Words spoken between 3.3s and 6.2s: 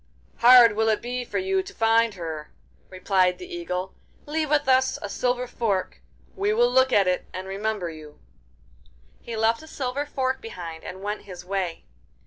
the Eagle. 'Leave with us a silver fork.